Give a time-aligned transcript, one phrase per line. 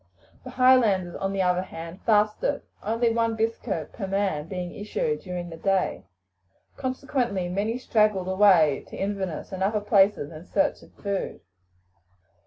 [0.43, 5.51] The Highlanders, on the other hand, fasted, only one biscuit per man being issued during
[5.51, 6.07] the day.
[6.75, 11.41] Consequently many straggled away to Inverness and other places in search of food.